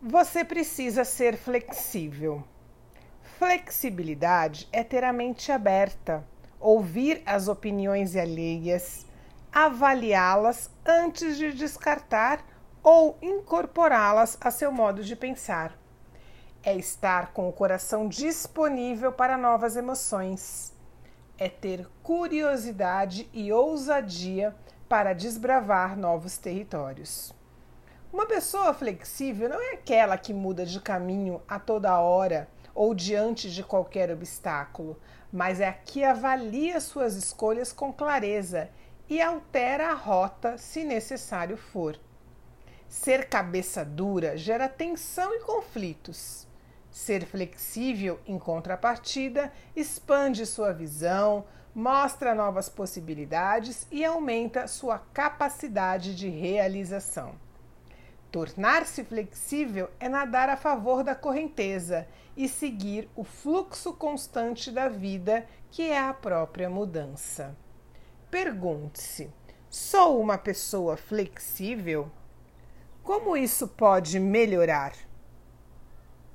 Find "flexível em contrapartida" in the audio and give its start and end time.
47.26-49.52